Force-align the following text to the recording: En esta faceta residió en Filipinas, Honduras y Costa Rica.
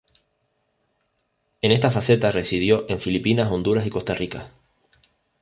En 1.61 1.71
esta 1.71 1.91
faceta 1.91 2.31
residió 2.31 2.89
en 2.89 2.99
Filipinas, 2.99 3.51
Honduras 3.51 3.85
y 3.85 3.91
Costa 3.91 4.15
Rica. 4.15 4.49